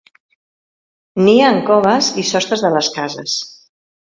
Nia 1.27 1.51
en 1.57 1.61
coves 1.69 2.09
i 2.23 2.27
sostres 2.33 2.67
de 2.67 2.73
les 2.79 2.91
cases. 2.99 3.37